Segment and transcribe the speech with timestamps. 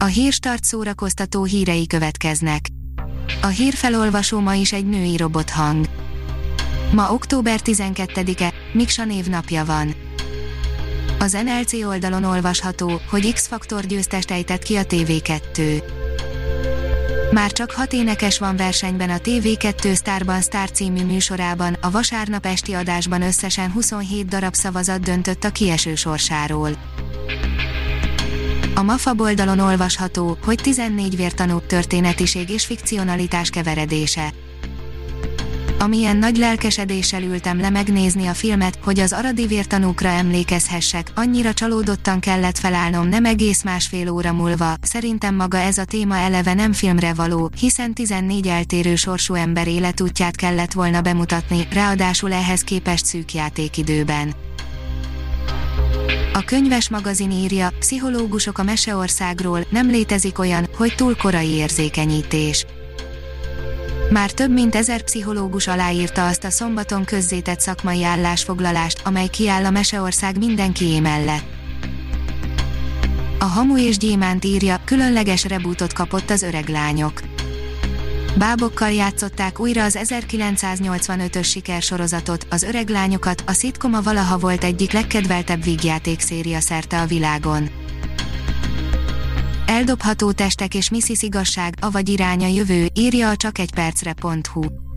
[0.00, 2.68] A hírstart szórakoztató hírei következnek.
[3.42, 5.86] A hírfelolvasó ma is egy női robothang.
[6.92, 9.94] Ma október 12-e, Miksa névnapja van.
[11.18, 15.82] Az NLC oldalon olvasható, hogy X-Faktor győztest ejtett ki a TV2.
[17.32, 22.72] Már csak hat énekes van versenyben a TV2 Starban Star című műsorában, a vasárnap esti
[22.72, 26.70] adásban összesen 27 darab szavazat döntött a kieső sorsáról.
[28.78, 34.32] A MAFA oldalon olvasható, hogy 14 vértanú történetiség és fikcionalitás keveredése.
[35.78, 42.20] Amilyen nagy lelkesedéssel ültem le megnézni a filmet, hogy az aradi vértanúkra emlékezhessek, annyira csalódottan
[42.20, 47.14] kellett felállnom nem egész másfél óra múlva, szerintem maga ez a téma eleve nem filmre
[47.14, 54.34] való, hiszen 14 eltérő sorsú ember életútját kellett volna bemutatni, ráadásul ehhez képest szűk játékidőben.
[56.32, 62.66] A könyves magazin írja, pszichológusok a Meseországról, nem létezik olyan, hogy túl korai érzékenyítés.
[64.10, 69.70] Már több mint ezer pszichológus aláírta azt a szombaton közzétett szakmai állásfoglalást, amely kiáll a
[69.70, 71.44] Meseország mindenkié mellett.
[73.38, 77.20] A Hamu és Gyémánt írja, különleges rebootot kapott az öreg lányok.
[78.36, 85.62] Bábokkal játszották újra az 1985-ös sikersorozatot, az öreg lányokat, a szitkoma valaha volt egyik legkedveltebb
[85.62, 86.20] vígjáték
[86.58, 87.68] szerte a világon.
[89.66, 91.22] Eldobható testek és Mrs.
[91.22, 94.87] Igazság, avagy iránya jövő, írja a csak egy percre.hu.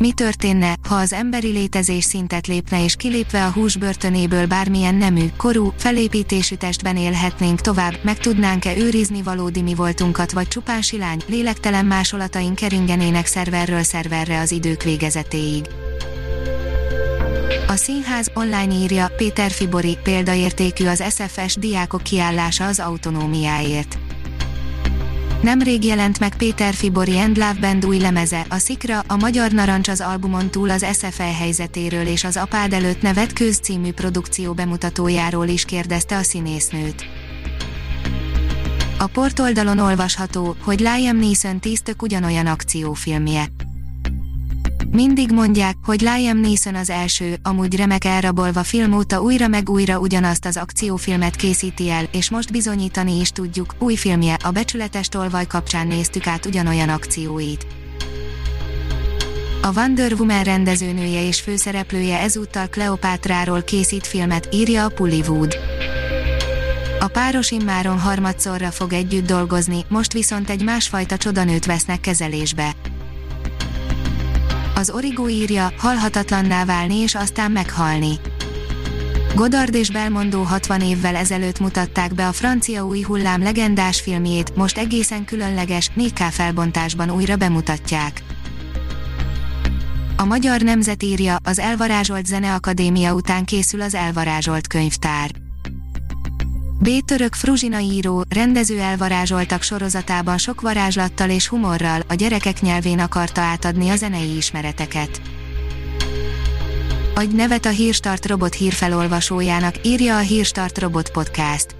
[0.00, 5.26] Mi történne, ha az emberi létezés szintet lépne és kilépve a hús börtönéből bármilyen nemű,
[5.36, 11.84] korú, felépítésű testben élhetnénk tovább, meg tudnánk-e őrizni valódi mi voltunkat vagy csupán silány, lélektelen
[11.84, 15.64] másolataink keringenének szerverről szerverre az idők végezetéig.
[17.66, 23.98] A színház online írja Péter Fibori példaértékű az SFS diákok kiállása az autonómiáért.
[25.42, 29.88] Nemrég jelent meg Péter Fibori and Love Band új lemeze, a Szikra, a Magyar Narancs
[29.88, 35.46] az albumon túl az SFL helyzetéről és az Apád előtt nevet Köz című produkció bemutatójáról
[35.46, 37.04] is kérdezte a színésznőt.
[38.98, 43.44] A portoldalon olvasható, hogy Liam Neeson tíztök ugyanolyan akciófilmje.
[44.92, 49.98] Mindig mondják, hogy Liam Neeson az első, amúgy remek elrabolva film óta újra meg újra
[49.98, 55.46] ugyanazt az akciófilmet készíti el, és most bizonyítani is tudjuk, új filmje, a Becsületes tolvaj
[55.46, 57.66] kapcsán néztük át ugyanolyan akcióit.
[59.62, 65.56] A Wonder Woman rendezőnője és főszereplője ezúttal Kleopátráról készít filmet, írja a Pullywood.
[67.00, 72.72] A páros immáron harmadszorra fog együtt dolgozni, most viszont egy másfajta csodanőt vesznek kezelésbe.
[74.80, 78.14] Az Origo írja, halhatatlanná válni és aztán meghalni.
[79.34, 84.78] Godard és Belmondo 60 évvel ezelőtt mutatták be a francia új hullám legendás filmjét, most
[84.78, 88.22] egészen különleges, 4K felbontásban újra bemutatják.
[90.16, 95.30] A Magyar Nemzet írja, az Elvarázsolt Zeneakadémia után készül az Elvarázsolt könyvtár.
[96.82, 103.88] B-török Fruzsina író, rendező elvarázsoltak sorozatában sok varázslattal és humorral, a gyerekek nyelvén akarta átadni
[103.88, 105.20] a zenei ismereteket.
[107.14, 111.79] Adj nevet a Hírstart robot hírfelolvasójának, írja a Hírstart robot podcast.